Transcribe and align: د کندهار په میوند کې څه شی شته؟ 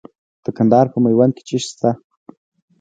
د 0.43 0.45
کندهار 0.57 0.87
په 0.93 0.97
میوند 1.03 1.31
کې 1.35 1.43
څه 1.47 1.47
شی 1.49 1.59
شته؟ 1.65 1.89